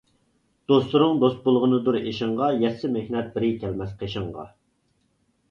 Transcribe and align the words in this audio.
دوستلىرىڭ 0.71 1.19
دوست 1.23 1.43
بولغىنىدۇر 1.47 1.97
ئېشىڭغا، 1.99 2.47
يەتسە 2.65 2.91
مېھنەت 2.97 3.31
بىرى 3.37 3.53
كەلمەس 3.67 3.95
قېشىڭغا. 4.03 4.49